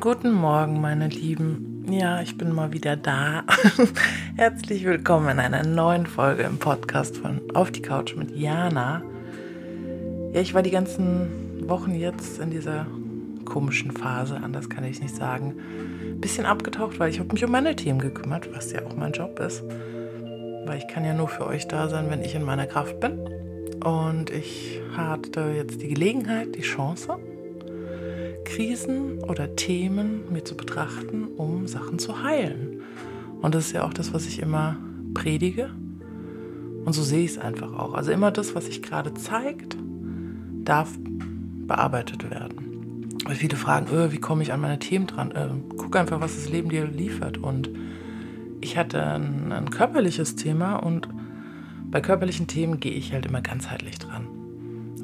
Guten 0.00 0.32
Morgen, 0.32 0.80
meine 0.80 1.08
Lieben. 1.08 1.84
Ja, 1.86 2.22
ich 2.22 2.38
bin 2.38 2.50
mal 2.54 2.72
wieder 2.72 2.96
da. 2.96 3.44
Herzlich 4.36 4.86
willkommen 4.86 5.28
in 5.28 5.38
einer 5.38 5.64
neuen 5.64 6.06
Folge 6.06 6.44
im 6.44 6.56
Podcast 6.58 7.18
von 7.18 7.42
Auf 7.52 7.70
die 7.72 7.82
Couch 7.82 8.16
mit 8.16 8.34
Jana. 8.34 9.02
Ja, 10.32 10.40
ich 10.40 10.54
war 10.54 10.62
die 10.62 10.70
ganzen 10.70 11.68
Wochen 11.68 11.94
jetzt 11.94 12.40
in 12.40 12.50
dieser 12.50 12.86
komischen 13.44 13.90
Phase, 13.90 14.36
anders 14.42 14.70
kann 14.70 14.84
ich 14.84 15.02
nicht 15.02 15.14
sagen, 15.14 15.56
ein 16.00 16.20
bisschen 16.22 16.46
abgetaucht, 16.46 16.98
weil 16.98 17.10
ich 17.10 17.20
habe 17.20 17.30
mich 17.30 17.44
um 17.44 17.50
meine 17.50 17.76
Themen 17.76 17.98
gekümmert, 17.98 18.48
was 18.56 18.72
ja 18.72 18.80
auch 18.86 18.96
mein 18.96 19.12
Job 19.12 19.38
ist. 19.40 19.62
Weil 20.64 20.78
ich 20.78 20.88
kann 20.88 21.04
ja 21.04 21.12
nur 21.12 21.28
für 21.28 21.46
euch 21.46 21.68
da 21.68 21.90
sein, 21.90 22.08
wenn 22.08 22.22
ich 22.22 22.34
in 22.34 22.44
meiner 22.44 22.66
Kraft 22.66 22.98
bin. 22.98 23.20
Und 23.84 24.30
ich 24.30 24.80
hatte 24.96 25.52
jetzt 25.54 25.82
die 25.82 25.88
Gelegenheit, 25.88 26.56
die 26.56 26.62
Chance, 26.62 27.18
Krisen 28.44 29.18
oder 29.24 29.56
Themen 29.56 30.32
mir 30.32 30.44
zu 30.44 30.56
betrachten, 30.56 31.26
um 31.36 31.66
Sachen 31.66 31.98
zu 31.98 32.22
heilen. 32.22 32.82
Und 33.40 33.54
das 33.54 33.66
ist 33.66 33.72
ja 33.72 33.84
auch 33.84 33.92
das, 33.92 34.12
was 34.12 34.26
ich 34.26 34.40
immer 34.40 34.76
predige. 35.14 35.70
Und 36.84 36.92
so 36.92 37.02
sehe 37.02 37.24
ich 37.24 37.32
es 37.32 37.38
einfach 37.38 37.72
auch. 37.72 37.94
Also 37.94 38.12
immer 38.12 38.30
das, 38.30 38.54
was 38.54 38.66
sich 38.66 38.82
gerade 38.82 39.14
zeigt, 39.14 39.76
darf 40.64 40.90
bearbeitet 41.66 42.30
werden. 42.30 43.08
Weil 43.24 43.36
viele 43.36 43.56
fragen, 43.56 43.86
öh, 43.92 44.10
wie 44.10 44.18
komme 44.18 44.42
ich 44.42 44.52
an 44.52 44.60
meine 44.60 44.78
Themen 44.78 45.06
dran? 45.06 45.30
Äh, 45.30 45.48
guck 45.76 45.94
einfach, 45.96 46.20
was 46.20 46.34
das 46.34 46.48
Leben 46.48 46.70
dir 46.70 46.86
liefert. 46.86 47.38
Und 47.38 47.70
ich 48.60 48.76
hatte 48.76 49.02
ein, 49.04 49.52
ein 49.52 49.70
körperliches 49.70 50.36
Thema 50.36 50.76
und 50.76 51.08
bei 51.90 52.00
körperlichen 52.00 52.46
Themen 52.46 52.80
gehe 52.80 52.92
ich 52.92 53.12
halt 53.12 53.26
immer 53.26 53.42
ganzheitlich 53.42 53.98
dran. 53.98 54.26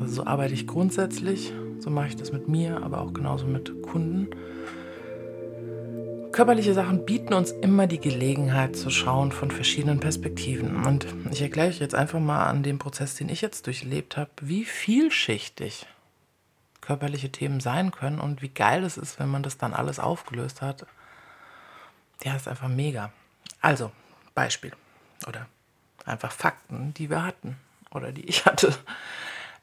Also 0.00 0.14
so 0.14 0.26
arbeite 0.26 0.54
ich 0.54 0.66
grundsätzlich 0.66 1.52
so 1.80 1.90
mache 1.90 2.08
ich 2.08 2.16
das 2.16 2.32
mit 2.32 2.48
mir, 2.48 2.82
aber 2.82 3.00
auch 3.00 3.12
genauso 3.12 3.46
mit 3.46 3.82
Kunden. 3.82 4.28
Körperliche 6.32 6.74
Sachen 6.74 7.04
bieten 7.04 7.34
uns 7.34 7.50
immer 7.50 7.86
die 7.86 7.98
Gelegenheit 7.98 8.76
zu 8.76 8.90
schauen 8.90 9.32
von 9.32 9.50
verschiedenen 9.50 9.98
Perspektiven. 9.98 10.84
Und 10.84 11.06
ich 11.32 11.42
erkläre 11.42 11.68
euch 11.68 11.80
jetzt 11.80 11.94
einfach 11.94 12.20
mal 12.20 12.46
an 12.46 12.62
dem 12.62 12.78
Prozess, 12.78 13.16
den 13.16 13.28
ich 13.28 13.40
jetzt 13.40 13.66
durchlebt 13.66 14.16
habe, 14.16 14.30
wie 14.40 14.64
vielschichtig 14.64 15.86
körperliche 16.80 17.30
Themen 17.30 17.60
sein 17.60 17.90
können 17.90 18.20
und 18.20 18.40
wie 18.40 18.48
geil 18.48 18.84
es 18.84 18.96
ist, 18.96 19.18
wenn 19.18 19.28
man 19.28 19.42
das 19.42 19.58
dann 19.58 19.74
alles 19.74 19.98
aufgelöst 19.98 20.62
hat. 20.62 20.86
Ja, 22.22 22.36
ist 22.36 22.48
einfach 22.48 22.68
mega. 22.68 23.12
Also, 23.60 23.90
Beispiel 24.34 24.72
oder 25.26 25.46
einfach 26.04 26.32
Fakten, 26.32 26.94
die 26.94 27.10
wir 27.10 27.24
hatten 27.24 27.56
oder 27.90 28.12
die 28.12 28.26
ich 28.28 28.46
hatte. 28.46 28.74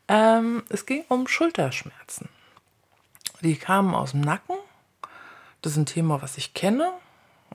Ähm, 0.08 0.64
es 0.70 0.86
ging 0.86 1.04
um 1.10 1.28
Schulterschmerzen. 1.28 2.30
Die 3.42 3.56
kamen 3.56 3.94
aus 3.94 4.12
dem 4.12 4.22
Nacken. 4.22 4.56
Das 5.62 5.74
ist 5.74 5.78
ein 5.78 5.86
Thema, 5.86 6.22
was 6.22 6.38
ich 6.38 6.54
kenne. 6.54 6.92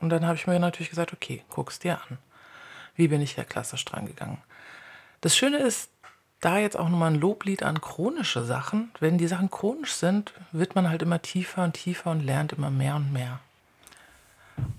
Und 0.01 0.11
dann 0.11 0.27
habe 0.27 0.37
ich 0.37 0.47
mir 0.47 0.59
natürlich 0.59 0.91
gesagt, 0.91 1.12
okay, 1.12 1.45
guck's 1.51 1.79
dir 1.79 2.01
an. 2.09 2.19
Wie 2.97 3.09
bin 3.09 3.20
ich 3.20 3.34
hier 3.34 3.45
klassisch 3.45 3.84
dran 3.84 4.07
gegangen? 4.07 4.39
Das 5.20 5.37
Schöne 5.37 5.59
ist, 5.59 5.91
da 6.41 6.59
jetzt 6.59 6.77
auch 6.77 6.89
nochmal 6.89 7.12
ein 7.12 7.20
Loblied 7.20 7.62
an 7.62 7.81
chronische 7.81 8.45
Sachen. 8.45 8.91
Wenn 8.98 9.19
die 9.19 9.27
Sachen 9.27 9.51
chronisch 9.51 9.92
sind, 9.92 10.33
wird 10.53 10.75
man 10.75 10.89
halt 10.89 11.03
immer 11.03 11.20
tiefer 11.20 11.64
und 11.64 11.75
tiefer 11.75 12.11
und 12.11 12.20
lernt 12.20 12.53
immer 12.53 12.70
mehr 12.70 12.97
und 12.97 13.12
mehr. 13.12 13.41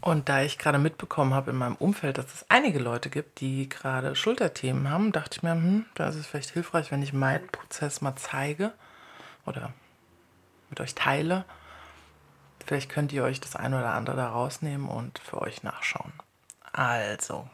Und 0.01 0.29
da 0.29 0.41
ich 0.41 0.57
gerade 0.57 0.79
mitbekommen 0.79 1.33
habe 1.33 1.51
in 1.51 1.57
meinem 1.57 1.75
Umfeld, 1.75 2.17
dass 2.17 2.33
es 2.33 2.45
einige 2.49 2.79
Leute 2.79 3.09
gibt, 3.09 3.39
die 3.39 3.69
gerade 3.69 4.15
Schulterthemen 4.15 4.89
haben, 4.89 5.11
dachte 5.11 5.37
ich 5.37 5.43
mir, 5.43 5.51
hm, 5.51 5.85
da 5.93 6.09
ist 6.09 6.15
es 6.15 6.25
vielleicht 6.25 6.49
hilfreich, 6.51 6.91
wenn 6.91 7.03
ich 7.03 7.13
meinen 7.13 7.47
Prozess 7.47 8.01
mal 8.01 8.15
zeige 8.15 8.73
oder 9.45 9.73
mit 10.69 10.79
euch 10.81 10.95
teile. 10.95 11.45
Vielleicht 12.65 12.89
könnt 12.89 13.11
ihr 13.11 13.23
euch 13.23 13.39
das 13.39 13.55
eine 13.55 13.77
oder 13.77 13.93
andere 13.93 14.15
da 14.15 14.29
rausnehmen 14.29 14.87
und 14.87 15.19
für 15.19 15.41
euch 15.41 15.63
nachschauen. 15.63 16.13
Also, 16.73 17.47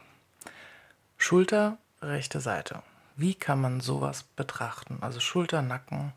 Schulter, 1.16 1.78
rechte 2.00 2.40
Seite. 2.40 2.82
Wie 3.16 3.34
kann 3.34 3.60
man 3.60 3.80
sowas 3.80 4.22
betrachten? 4.22 4.98
Also 5.00 5.18
Schulter, 5.18 5.60
Nacken, 5.60 6.12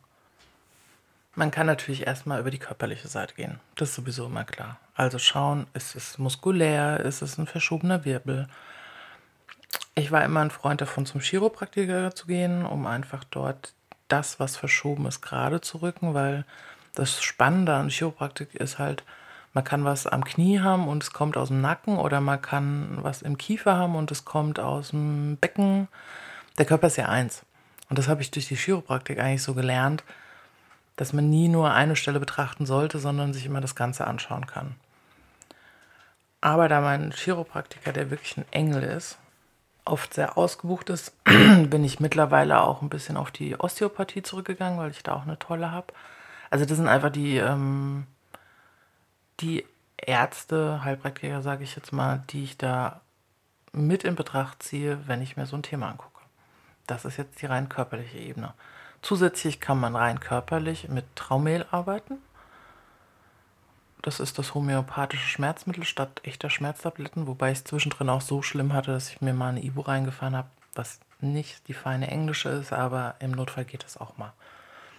man 1.35 1.51
kann 1.51 1.67
natürlich 1.67 2.05
erstmal 2.05 2.39
über 2.39 2.51
die 2.51 2.59
körperliche 2.59 3.07
Seite 3.07 3.35
gehen. 3.35 3.59
Das 3.75 3.89
ist 3.89 3.95
sowieso 3.95 4.25
immer 4.25 4.43
klar. 4.43 4.77
Also 4.95 5.17
schauen, 5.17 5.67
ist 5.73 5.95
es 5.95 6.17
muskulär, 6.17 6.99
ist 6.99 7.21
es 7.21 7.37
ein 7.37 7.47
verschobener 7.47 8.05
Wirbel. 8.05 8.47
Ich 9.95 10.11
war 10.11 10.23
immer 10.23 10.41
ein 10.41 10.51
Freund 10.51 10.81
davon, 10.81 11.05
zum 11.05 11.21
Chiropraktiker 11.21 12.13
zu 12.13 12.27
gehen, 12.27 12.65
um 12.65 12.85
einfach 12.85 13.23
dort 13.23 13.73
das, 14.07 14.39
was 14.39 14.57
verschoben 14.57 15.05
ist, 15.05 15.21
gerade 15.21 15.61
zu 15.61 15.81
rücken, 15.81 16.13
weil 16.13 16.45
das 16.95 17.21
Spannende 17.21 17.73
an 17.73 17.89
Chiropraktik 17.89 18.55
ist 18.55 18.77
halt, 18.77 19.03
man 19.53 19.63
kann 19.63 19.83
was 19.83 20.07
am 20.07 20.23
Knie 20.23 20.59
haben 20.59 20.87
und 20.87 21.03
es 21.03 21.11
kommt 21.11 21.35
aus 21.35 21.49
dem 21.49 21.61
Nacken 21.61 21.97
oder 21.97 22.21
man 22.21 22.41
kann 22.41 22.99
was 23.01 23.21
im 23.21 23.37
Kiefer 23.37 23.75
haben 23.77 23.95
und 23.95 24.11
es 24.11 24.23
kommt 24.23 24.59
aus 24.59 24.89
dem 24.89 25.37
Becken. 25.37 25.87
Der 26.57 26.65
Körper 26.65 26.87
ist 26.87 26.97
ja 26.97 27.07
eins. 27.09 27.43
Und 27.89 27.99
das 27.99 28.07
habe 28.07 28.21
ich 28.21 28.31
durch 28.31 28.47
die 28.47 28.55
Chiropraktik 28.55 29.19
eigentlich 29.19 29.43
so 29.43 29.53
gelernt, 29.53 30.03
dass 30.95 31.13
man 31.13 31.29
nie 31.29 31.47
nur 31.47 31.71
eine 31.71 31.95
Stelle 31.95 32.19
betrachten 32.19 32.65
sollte, 32.65 32.99
sondern 32.99 33.33
sich 33.33 33.45
immer 33.45 33.61
das 33.61 33.75
Ganze 33.75 34.05
anschauen 34.05 34.45
kann. 34.45 34.75
Aber 36.41 36.67
da 36.67 36.81
mein 36.81 37.11
Chiropraktiker, 37.11 37.93
der 37.93 38.09
wirklich 38.09 38.37
ein 38.37 38.45
Engel 38.51 38.83
ist, 38.83 39.17
oft 39.85 40.13
sehr 40.13 40.37
ausgebucht 40.37 40.89
ist, 40.89 41.13
bin 41.23 41.83
ich 41.83 41.99
mittlerweile 41.99 42.61
auch 42.61 42.81
ein 42.81 42.89
bisschen 42.89 43.17
auf 43.17 43.31
die 43.31 43.59
Osteopathie 43.59 44.23
zurückgegangen, 44.23 44.79
weil 44.79 44.91
ich 44.91 45.03
da 45.03 45.13
auch 45.13 45.23
eine 45.23 45.39
tolle 45.39 45.71
habe. 45.71 45.93
Also 46.49 46.65
das 46.65 46.77
sind 46.77 46.87
einfach 46.87 47.11
die, 47.11 47.37
ähm, 47.37 48.07
die 49.39 49.65
Ärzte, 49.97 50.83
Heilpraktiker, 50.83 51.41
sage 51.41 51.63
ich 51.63 51.75
jetzt 51.75 51.93
mal, 51.93 52.23
die 52.29 52.43
ich 52.43 52.57
da 52.57 53.01
mit 53.71 54.03
in 54.03 54.15
Betracht 54.15 54.63
ziehe, 54.63 54.99
wenn 55.07 55.21
ich 55.21 55.37
mir 55.37 55.45
so 55.45 55.55
ein 55.55 55.63
Thema 55.63 55.89
angucke. 55.89 56.21
Das 56.87 57.05
ist 57.05 57.17
jetzt 57.17 57.41
die 57.41 57.45
rein 57.45 57.69
körperliche 57.69 58.17
Ebene. 58.17 58.53
Zusätzlich 59.01 59.59
kann 59.59 59.79
man 59.79 59.95
rein 59.95 60.19
körperlich 60.19 60.87
mit 60.89 61.05
Traumehl 61.15 61.65
arbeiten. 61.71 62.17
Das 64.01 64.19
ist 64.19 64.39
das 64.39 64.55
homöopathische 64.55 65.27
Schmerzmittel 65.27 65.83
statt 65.83 66.21
echter 66.23 66.49
Schmerztabletten, 66.49 67.27
wobei 67.27 67.51
ich 67.51 67.59
es 67.59 67.63
zwischendrin 67.63 68.09
auch 68.09 68.21
so 68.21 68.41
schlimm 68.41 68.73
hatte, 68.73 68.91
dass 68.91 69.09
ich 69.09 69.21
mir 69.21 69.33
mal 69.33 69.49
eine 69.49 69.63
Ibu 69.63 69.81
reingefahren 69.81 70.35
habe, 70.35 70.49
was 70.73 70.99
nicht 71.19 71.67
die 71.67 71.73
feine 71.73 72.07
englische 72.07 72.49
ist, 72.49 72.73
aber 72.73 73.15
im 73.19 73.31
Notfall 73.31 73.65
geht 73.65 73.85
es 73.85 73.97
auch 73.97 74.17
mal. 74.17 74.33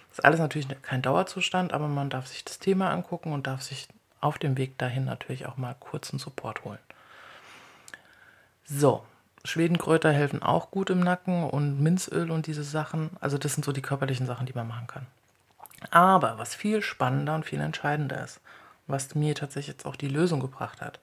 Das 0.08 0.18
ist 0.18 0.24
alles 0.24 0.40
natürlich 0.40 0.68
kein 0.82 1.02
Dauerzustand, 1.02 1.72
aber 1.72 1.88
man 1.88 2.10
darf 2.10 2.26
sich 2.26 2.44
das 2.44 2.58
Thema 2.58 2.90
angucken 2.90 3.32
und 3.32 3.46
darf 3.46 3.62
sich 3.62 3.88
auf 4.20 4.38
dem 4.38 4.56
Weg 4.56 4.78
dahin 4.78 5.04
natürlich 5.04 5.46
auch 5.46 5.56
mal 5.56 5.74
kurzen 5.80 6.18
Support 6.18 6.64
holen. 6.64 6.78
So, 8.64 9.04
Schwedenkräuter 9.44 10.12
helfen 10.12 10.42
auch 10.42 10.70
gut 10.70 10.90
im 10.90 11.00
Nacken 11.00 11.44
und 11.44 11.80
Minzöl 11.80 12.30
und 12.30 12.46
diese 12.46 12.62
Sachen. 12.62 13.10
Also 13.20 13.38
das 13.38 13.54
sind 13.54 13.64
so 13.64 13.72
die 13.72 13.82
körperlichen 13.82 14.26
Sachen, 14.26 14.46
die 14.46 14.52
man 14.52 14.68
machen 14.68 14.86
kann. 14.86 15.06
Aber 15.90 16.38
was 16.38 16.54
viel 16.54 16.80
spannender 16.82 17.34
und 17.34 17.44
viel 17.44 17.60
entscheidender 17.60 18.22
ist, 18.22 18.40
was 18.86 19.14
mir 19.14 19.34
tatsächlich 19.34 19.74
jetzt 19.74 19.86
auch 19.86 19.96
die 19.96 20.08
Lösung 20.08 20.40
gebracht 20.40 20.80
hat. 20.80 21.00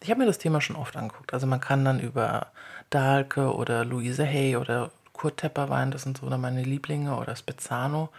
Ich 0.00 0.10
habe 0.10 0.20
mir 0.20 0.26
das 0.26 0.38
Thema 0.38 0.60
schon 0.60 0.76
oft 0.76 0.96
angeguckt. 0.96 1.32
Also 1.32 1.46
man 1.46 1.60
kann 1.60 1.84
dann 1.84 2.00
über 2.00 2.48
Dahlke 2.90 3.54
oder 3.54 3.84
Louise 3.84 4.24
Hay 4.24 4.56
oder 4.56 4.90
Kurt 5.12 5.38
Tepperwein, 5.38 5.90
das 5.90 6.02
sind 6.02 6.18
so 6.18 6.26
meine 6.26 6.62
Lieblinge, 6.62 7.16
oder 7.16 7.34
Spezzano, 7.34 8.10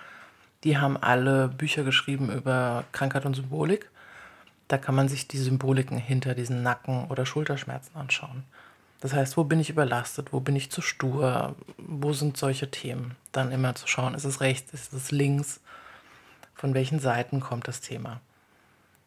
die 0.66 0.78
haben 0.78 0.98
alle 0.98 1.48
Bücher 1.48 1.84
geschrieben 1.84 2.30
über 2.30 2.84
Krankheit 2.92 3.26
und 3.26 3.36
Symbolik. 3.36 3.90
Da 4.68 4.78
kann 4.78 4.96
man 4.96 5.08
sich 5.08 5.28
die 5.28 5.38
Symboliken 5.38 5.98
hinter 5.98 6.36
diesen 6.36 6.62
Nacken- 6.62 7.08
oder 7.08 7.26
Schulterschmerzen 7.26 7.96
anschauen. 7.96 8.44
Das 9.02 9.14
heißt, 9.14 9.38
wo 9.38 9.46
bin 9.46 9.60
ich 9.60 9.70
überlastet, 9.70 10.34
wo 10.34 10.40
bin 10.40 10.56
ich 10.56 10.72
zu 10.72 10.82
stur, 10.82 11.56
wo 11.78 12.12
sind 12.14 12.36
solche 12.36 12.70
Themen? 12.70 13.16
Dann 13.32 13.52
immer 13.52 13.76
zu 13.76 13.88
schauen, 13.88 14.14
ist 14.14 14.26
es 14.26 14.42
rechts, 14.42 14.74
ist 14.74 14.94
es 14.94 15.12
links, 15.12 15.62
von 16.54 16.74
welchen 16.74 17.00
Seiten 17.00 17.40
kommt 17.40 17.68
das 17.68 17.80
Thema? 17.80 18.20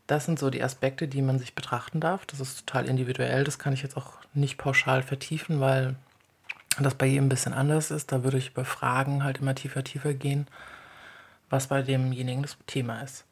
Das 0.06 0.24
sind 0.24 0.38
so 0.38 0.50
die 0.50 0.62
Aspekte, 0.62 1.08
die 1.08 1.22
man 1.22 1.38
sich 1.38 1.54
betrachten 1.54 2.00
darf. 2.00 2.24
Das 2.26 2.40
ist 2.40 2.66
total 2.66 2.88
individuell, 2.88 3.44
das 3.44 3.58
kann 3.58 3.72
ich 3.72 3.82
jetzt 3.82 3.96
auch 3.96 4.14
nicht 4.34 4.56
pauschal 4.56 5.02
vertiefen, 5.02 5.60
weil 5.60 5.94
das 6.80 6.94
bei 6.94 7.06
jedem 7.06 7.26
ein 7.26 7.28
bisschen 7.28 7.52
anders 7.52 7.90
ist. 7.90 8.12
Da 8.12 8.24
würde 8.24 8.38
ich 8.38 8.50
über 8.50 8.64
Fragen 8.64 9.24
halt 9.24 9.38
immer 9.38 9.54
tiefer, 9.54 9.84
tiefer 9.84 10.14
gehen, 10.14 10.46
was 11.50 11.66
bei 11.66 11.82
demjenigen 11.82 12.42
das 12.42 12.56
Thema 12.66 13.02
ist. 13.02 13.26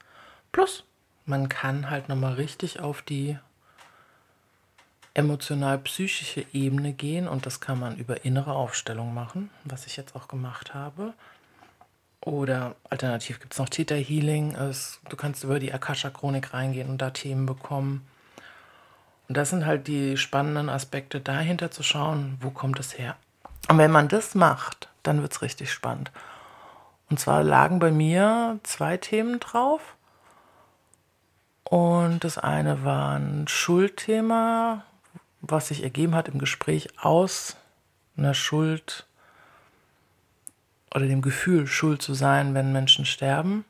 Plus, 0.53 0.85
man 1.25 1.49
kann 1.49 1.89
halt 1.89 2.09
nochmal 2.09 2.35
richtig 2.35 2.81
auf 2.81 3.01
die 3.03 3.39
emotional-psychische 5.15 6.47
Ebene 6.53 6.93
gehen 6.93 7.27
und 7.29 7.47
das 7.47 7.61
kann 7.61 7.81
man 7.81 7.97
über 7.97 8.25
innere 8.25 8.53
Aufstellung 8.53 9.12
machen, 9.12 9.51
was 9.65 9.87
ich 9.87 9.97
jetzt 9.97 10.15
auch 10.15 10.29
gemacht 10.29 10.75
habe. 10.75 11.15
Oder 12.23 12.77
alternativ 12.89 13.41
gibt 13.41 13.55
es 13.55 13.59
noch 13.59 13.69
Theta 13.69 13.95
Healing. 13.95 14.55
Du 15.09 15.17
kannst 15.17 15.43
über 15.43 15.59
die 15.59 15.73
Akasha-Chronik 15.73 16.53
reingehen 16.53 16.91
und 16.91 16.99
da 16.99 17.11
Themen 17.11 17.47
bekommen. 17.47 18.07
Und 19.29 19.37
das 19.37 19.51
sind 19.51 19.65
halt 19.65 19.89
die 19.89 20.17
spannenden 20.17 20.69
Aspekte, 20.69 21.21
dahinter 21.21 21.71
zu 21.71 21.83
schauen, 21.83 22.37
wo 22.41 22.51
kommt 22.51 22.79
es 22.79 22.99
her. 22.99 23.17
Und 23.69 23.79
wenn 23.79 23.91
man 23.91 24.09
das 24.09 24.35
macht, 24.35 24.89
dann 25.03 25.23
wird 25.23 25.33
es 25.33 25.43
richtig 25.43 25.73
spannend. 25.73 26.11
Und 27.09 27.19
zwar 27.19 27.43
lagen 27.43 27.79
bei 27.79 27.91
mir 27.91 28.59
zwei 28.65 28.97
Themen 28.97 29.41
drauf. 29.41 29.97
Und 31.65 32.25
das 32.25 32.37
eine 32.37 32.85
war 32.85 33.17
ein 33.17 33.47
Schuldthema, 33.49 34.85
was 35.41 35.69
sich 35.69 35.83
ergeben 35.83 36.15
hat 36.15 36.29
im 36.29 36.39
Gespräch 36.39 36.89
aus 37.01 37.57
einer 38.17 38.35
Schuld 38.35 39.07
oder 40.95 41.07
dem 41.07 41.23
Gefühl, 41.23 41.67
schuld 41.67 42.03
zu 42.03 42.15
sein, 42.15 42.55
wenn 42.55 42.73
Menschen 42.73 43.05
sterben, 43.05 43.65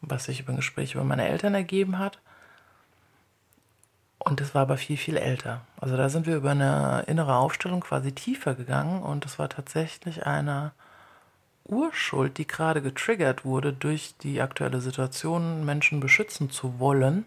was 0.00 0.24
sich 0.24 0.40
über 0.40 0.52
ein 0.52 0.56
Gespräch 0.56 0.94
über 0.94 1.04
meine 1.04 1.28
Eltern 1.28 1.54
ergeben 1.54 1.98
hat. 1.98 2.18
Und 4.18 4.40
das 4.40 4.54
war 4.54 4.62
aber 4.62 4.78
viel, 4.78 4.96
viel 4.96 5.16
älter. 5.16 5.60
Also 5.80 5.96
da 5.96 6.08
sind 6.08 6.26
wir 6.26 6.36
über 6.36 6.50
eine 6.50 7.04
innere 7.06 7.36
Aufstellung 7.36 7.80
quasi 7.80 8.12
tiefer 8.12 8.54
gegangen 8.54 9.02
und 9.02 9.24
das 9.24 9.38
war 9.38 9.48
tatsächlich 9.48 10.26
eine 10.26 10.72
Urschuld, 11.64 12.38
die 12.38 12.46
gerade 12.46 12.82
getriggert 12.82 13.44
wurde 13.44 13.72
durch 13.72 14.14
die 14.22 14.40
aktuelle 14.40 14.80
Situation, 14.80 15.64
Menschen 15.64 16.00
beschützen 16.00 16.50
zu 16.50 16.78
wollen, 16.78 17.24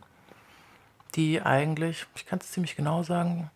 die 1.18 1.42
eigentlich, 1.42 2.06
ich 2.16 2.26
kann 2.26 2.40
es 2.40 2.52
ziemlich 2.52 2.76
genau 2.76 3.04
sagen, 3.04 3.50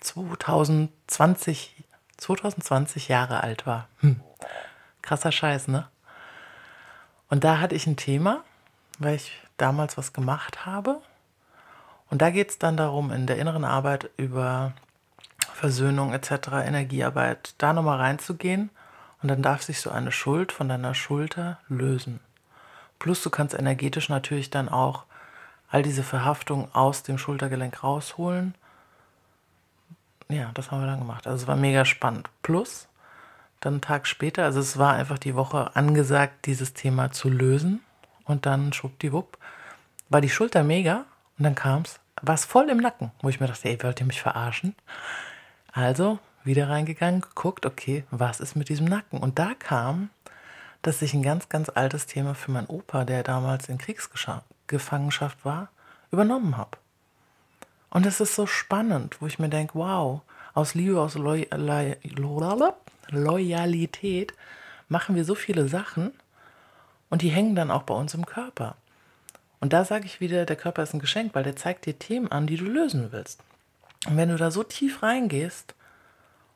2020, 0.00 1.74
2020 2.16 3.08
Jahre 3.08 3.42
alt 3.42 3.66
war. 3.66 3.88
Hm. 4.00 4.20
Krasser 5.02 5.32
Scheiß, 5.32 5.68
ne? 5.68 5.88
Und 7.28 7.44
da 7.44 7.60
hatte 7.60 7.74
ich 7.74 7.86
ein 7.86 7.96
Thema, 7.96 8.42
weil 8.98 9.16
ich 9.16 9.32
damals 9.56 9.98
was 9.98 10.12
gemacht 10.12 10.64
habe. 10.64 11.00
Und 12.08 12.22
da 12.22 12.30
geht 12.30 12.50
es 12.50 12.58
dann 12.58 12.76
darum, 12.76 13.10
in 13.12 13.26
der 13.26 13.36
inneren 13.36 13.64
Arbeit 13.64 14.10
über 14.16 14.72
Versöhnung 15.52 16.14
etc., 16.14 16.48
Energiearbeit, 16.64 17.54
da 17.58 17.72
nochmal 17.72 17.98
reinzugehen. 17.98 18.70
Und 19.20 19.28
dann 19.28 19.42
darf 19.42 19.62
sich 19.62 19.80
so 19.80 19.90
eine 19.90 20.12
Schuld 20.12 20.52
von 20.52 20.68
deiner 20.68 20.94
Schulter 20.94 21.58
lösen. 21.68 22.20
Plus 22.98 23.22
du 23.22 23.30
kannst 23.30 23.54
energetisch 23.54 24.08
natürlich 24.08 24.50
dann 24.50 24.68
auch 24.68 25.04
all 25.70 25.82
diese 25.82 26.02
Verhaftung 26.02 26.74
aus 26.74 27.02
dem 27.02 27.18
Schultergelenk 27.18 27.82
rausholen. 27.82 28.54
Ja, 30.28 30.50
das 30.54 30.70
haben 30.70 30.80
wir 30.80 30.86
dann 30.86 31.00
gemacht. 31.00 31.26
Also 31.26 31.42
es 31.42 31.48
war 31.48 31.56
mega 31.56 31.84
spannend. 31.84 32.28
Plus, 32.42 32.88
dann 33.60 33.74
einen 33.74 33.80
Tag 33.80 34.06
später, 34.06 34.44
also 34.44 34.60
es 34.60 34.78
war 34.78 34.94
einfach 34.94 35.18
die 35.18 35.34
Woche 35.34 35.74
angesagt, 35.74 36.46
dieses 36.46 36.74
Thema 36.74 37.10
zu 37.10 37.28
lösen. 37.28 37.80
Und 38.24 38.46
dann 38.46 38.72
schwuppdiwupp 38.72 39.38
war 40.08 40.20
die 40.20 40.28
Schulter 40.28 40.62
mega 40.62 41.04
und 41.38 41.44
dann 41.44 41.54
kam 41.54 41.82
es, 41.82 41.98
war 42.20 42.34
es 42.34 42.44
voll 42.44 42.68
im 42.68 42.78
Nacken, 42.78 43.10
wo 43.20 43.28
ich 43.28 43.40
mir 43.40 43.46
dachte, 43.46 43.68
ey, 43.68 43.82
wollt 43.82 44.00
ihr 44.00 44.06
mich 44.06 44.20
verarschen? 44.20 44.74
Also 45.72 46.18
wieder 46.44 46.68
reingegangen, 46.68 47.20
geguckt, 47.20 47.66
okay, 47.66 48.04
was 48.10 48.40
ist 48.40 48.54
mit 48.54 48.68
diesem 48.68 48.86
Nacken? 48.86 49.18
Und 49.18 49.38
da 49.38 49.52
kam, 49.58 50.10
dass 50.82 51.02
ich 51.02 51.14
ein 51.14 51.22
ganz, 51.22 51.48
ganz 51.48 51.68
altes 51.68 52.06
Thema 52.06 52.34
für 52.34 52.50
meinen 52.50 52.66
Opa, 52.66 53.04
der 53.04 53.22
damals 53.22 53.68
in 53.68 53.78
Kriegsgefangenschaft 54.68 55.44
war, 55.44 55.68
übernommen 56.12 56.56
habe. 56.56 56.78
Und 57.90 58.06
es 58.06 58.20
ist 58.20 58.36
so 58.36 58.46
spannend, 58.46 59.20
wo 59.20 59.26
ich 59.26 59.40
mir 59.40 59.48
denke, 59.48 59.74
wow, 59.74 60.20
aus 60.54 60.74
Liebe, 60.74 61.00
aus 61.00 61.14
Loyalität 63.10 64.34
machen 64.88 65.16
wir 65.16 65.24
so 65.24 65.34
viele 65.34 65.68
Sachen 65.68 66.12
und 67.10 67.22
die 67.22 67.30
hängen 67.30 67.54
dann 67.54 67.70
auch 67.70 67.84
bei 67.84 67.94
uns 67.94 68.12
im 68.14 68.26
Körper. 68.26 68.76
Und 69.60 69.72
da 69.72 69.84
sage 69.84 70.04
ich 70.04 70.20
wieder, 70.20 70.44
der 70.44 70.56
Körper 70.56 70.82
ist 70.82 70.94
ein 70.94 71.00
Geschenk, 71.00 71.34
weil 71.34 71.44
der 71.44 71.56
zeigt 71.56 71.86
dir 71.86 71.98
Themen 71.98 72.30
an, 72.30 72.46
die 72.46 72.56
du 72.56 72.66
lösen 72.66 73.10
willst. 73.10 73.42
Und 74.06 74.16
wenn 74.16 74.28
du 74.28 74.36
da 74.36 74.50
so 74.50 74.62
tief 74.62 75.02
reingehst 75.02 75.74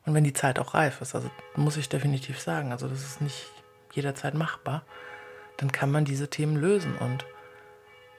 und 0.05 0.15
wenn 0.15 0.25
die 0.25 0.33
Zeit 0.35 0.59
auch 0.59 0.75
reif 0.75 1.01
ist, 1.01 1.15
also 1.15 1.31
muss 1.57 1.77
ich 1.77 1.89
definitiv 1.89 2.39
sagen, 2.39 2.71
also 2.73 2.87
das 2.87 3.03
ist 3.03 3.21
nicht 3.21 3.51
jederzeit 3.93 4.35
machbar, 4.35 4.83
dann 5.57 5.73
kann 5.73 5.91
man 5.91 6.05
diese 6.05 6.29
Themen 6.29 6.57
lösen. 6.57 6.97
Und 6.97 7.25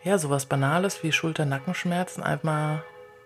ja, 0.03 0.17
sowas 0.17 0.45
Banales 0.45 1.03
wie 1.03 1.11
Schulter-Nackenschmerzen 1.11 2.23
einmal 2.23 2.83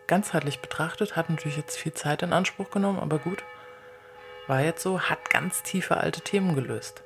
ganzheitlich 0.08 0.60
betrachtet, 0.60 1.16
hat 1.16 1.30
natürlich 1.30 1.58
jetzt 1.58 1.78
viel 1.78 1.94
Zeit 1.94 2.22
in 2.22 2.34
Anspruch 2.34 2.70
genommen, 2.70 3.00
aber 3.00 3.20
gut, 3.20 3.44
war 4.48 4.62
jetzt 4.62 4.82
so, 4.82 5.02
hat 5.02 5.30
ganz 5.30 5.64
tiefe 5.64 5.98
alte 5.98 6.22
Themen 6.22 6.56
gelöst. 6.56 7.04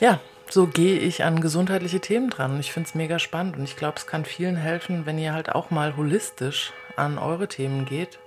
Ja, 0.00 0.20
so 0.48 0.66
gehe 0.66 0.98
ich 0.98 1.24
an 1.24 1.40
gesundheitliche 1.40 2.00
Themen 2.00 2.28
dran. 2.28 2.52
Und 2.52 2.60
ich 2.60 2.72
finde 2.72 2.88
es 2.88 2.94
mega 2.94 3.18
spannend 3.18 3.56
und 3.56 3.64
ich 3.64 3.76
glaube, 3.76 3.98
es 3.98 4.06
kann 4.06 4.24
vielen 4.24 4.56
helfen, 4.56 5.06
wenn 5.06 5.18
ihr 5.18 5.32
halt 5.32 5.50
auch 5.50 5.70
mal 5.70 5.96
holistisch 5.96 6.72
an 6.96 7.18
eure 7.18 7.48
Themen 7.48 7.84
geht. 7.84 8.18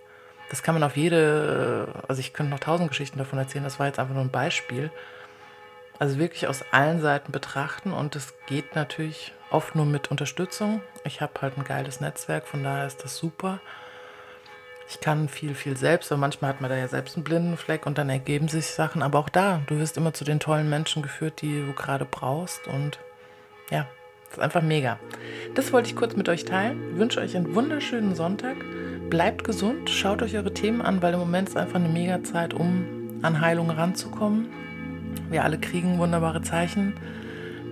Das 0.49 0.63
kann 0.63 0.75
man 0.75 0.83
auf 0.83 0.95
jede, 0.95 1.87
also 2.07 2.19
ich 2.19 2.33
könnte 2.33 2.51
noch 2.51 2.59
tausend 2.59 2.89
Geschichten 2.89 3.17
davon 3.17 3.39
erzählen, 3.39 3.63
das 3.63 3.79
war 3.79 3.87
jetzt 3.87 3.99
einfach 3.99 4.13
nur 4.13 4.23
ein 4.23 4.31
Beispiel. 4.31 4.91
Also 5.97 6.19
wirklich 6.19 6.47
aus 6.47 6.63
allen 6.71 7.01
Seiten 7.01 7.31
betrachten 7.31 7.93
und 7.93 8.15
es 8.15 8.33
geht 8.47 8.75
natürlich 8.75 9.33
oft 9.49 9.75
nur 9.75 9.85
mit 9.85 10.11
Unterstützung. 10.11 10.81
Ich 11.05 11.21
habe 11.21 11.33
halt 11.41 11.57
ein 11.57 11.63
geiles 11.63 12.01
Netzwerk, 12.01 12.47
von 12.47 12.63
daher 12.63 12.87
ist 12.87 13.03
das 13.03 13.17
super. 13.17 13.59
Ich 14.87 14.99
kann 14.99 15.29
viel, 15.29 15.55
viel 15.55 15.77
selbst, 15.77 16.11
aber 16.11 16.19
manchmal 16.19 16.49
hat 16.49 16.61
man 16.61 16.69
da 16.69 16.77
ja 16.77 16.87
selbst 16.87 17.15
einen 17.15 17.23
blinden 17.23 17.57
Fleck 17.57 17.85
und 17.85 17.97
dann 17.97 18.09
ergeben 18.09 18.47
sich 18.47 18.67
Sachen. 18.67 19.01
Aber 19.01 19.19
auch 19.19 19.29
da, 19.29 19.61
du 19.67 19.79
wirst 19.79 19.97
immer 19.97 20.13
zu 20.13 20.23
den 20.23 20.39
tollen 20.39 20.69
Menschen 20.69 21.01
geführt, 21.01 21.41
die 21.41 21.65
du 21.65 21.73
gerade 21.73 22.05
brauchst. 22.05 22.67
Und 22.67 22.99
ja, 23.71 23.87
das 24.25 24.37
ist 24.37 24.43
einfach 24.43 24.61
mega. 24.61 24.99
Das 25.55 25.73
wollte 25.73 25.89
ich 25.89 25.95
kurz 25.95 26.15
mit 26.15 26.29
euch 26.29 26.45
teilen. 26.45 26.91
Ich 26.91 26.99
wünsche 26.99 27.19
euch 27.19 27.35
einen 27.35 27.55
wunderschönen 27.55 28.13
Sonntag. 28.13 28.57
Bleibt 29.09 29.43
gesund, 29.43 29.89
schaut 29.89 30.21
euch 30.21 30.35
eure 30.35 30.53
Themen 30.53 30.81
an, 30.81 31.01
weil 31.01 31.13
im 31.13 31.19
Moment 31.19 31.49
ist 31.49 31.57
einfach 31.57 31.75
eine 31.75 31.89
mega 31.89 32.23
Zeit, 32.23 32.53
um 32.53 33.19
an 33.23 33.41
Heilung 33.41 33.71
ranzukommen. 33.71 34.49
Wir 35.29 35.43
alle 35.43 35.57
kriegen 35.57 35.97
wunderbare 35.97 36.41
Zeichen, 36.41 36.93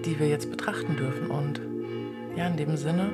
die 0.05 0.19
wir 0.19 0.27
jetzt 0.27 0.49
betrachten 0.51 0.95
dürfen. 0.95 1.27
Und 1.27 1.61
ja, 2.35 2.47
in 2.47 2.57
dem 2.57 2.77
Sinne, 2.77 3.09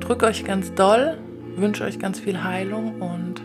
drück 0.00 0.22
euch 0.22 0.44
ganz 0.44 0.74
doll 0.74 1.18
wünsche 1.56 1.84
euch 1.84 1.98
ganz 1.98 2.20
viel 2.20 2.44
Heilung 2.44 3.00
und, 3.00 3.40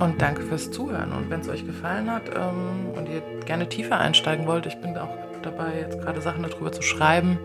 und 0.00 0.20
danke 0.20 0.42
fürs 0.42 0.70
Zuhören. 0.70 1.12
Und 1.12 1.30
wenn 1.30 1.40
es 1.40 1.48
euch 1.48 1.66
gefallen 1.66 2.10
hat 2.10 2.28
ähm, 2.34 2.90
und 2.94 3.08
ihr 3.08 3.22
gerne 3.46 3.68
tiefer 3.68 3.98
einsteigen 3.98 4.46
wollt, 4.46 4.66
ich 4.66 4.76
bin 4.80 4.96
auch 4.96 5.08
dabei, 5.42 5.80
jetzt 5.80 6.00
gerade 6.00 6.20
Sachen 6.20 6.42
darüber 6.42 6.70
zu 6.70 6.82
schreiben. 6.82 7.38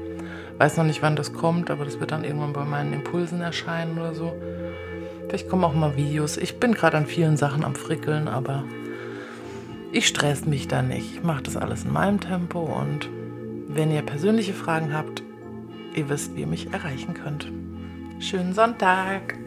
Weiß 0.57 0.77
noch 0.77 0.85
nicht, 0.85 1.01
wann 1.01 1.15
das 1.15 1.33
kommt, 1.33 1.69
aber 1.69 1.85
das 1.85 1.99
wird 1.99 2.11
dann 2.11 2.23
irgendwann 2.23 2.53
bei 2.53 2.63
meinen 2.63 2.93
Impulsen 2.93 3.41
erscheinen 3.41 3.97
oder 3.97 4.13
so. 4.13 4.33
Vielleicht 5.27 5.49
kommen 5.49 5.63
auch 5.63 5.73
mal 5.73 5.97
Videos. 5.97 6.37
Ich 6.37 6.59
bin 6.59 6.73
gerade 6.73 6.97
an 6.97 7.07
vielen 7.07 7.35
Sachen 7.35 7.65
am 7.65 7.75
Frickeln, 7.75 8.27
aber 8.27 8.63
ich 9.95 10.09
stress 10.09 10.45
mich 10.45 10.67
da 10.67 10.81
nicht. 10.81 11.15
Ich 11.15 11.23
mache 11.23 11.43
das 11.43 11.55
alles 11.55 11.85
in 11.85 11.93
meinem 11.93 12.19
Tempo 12.19 12.59
und 12.59 13.09
wenn 13.69 13.91
ihr 13.91 14.01
persönliche 14.01 14.53
Fragen 14.53 14.93
habt, 14.93 15.23
ihr 15.93 16.09
wisst, 16.09 16.35
wie 16.35 16.41
ihr 16.41 16.47
mich 16.47 16.73
erreichen 16.73 17.13
könnt. 17.13 17.49
Schönen 18.19 18.53
Sonntag. 18.53 19.37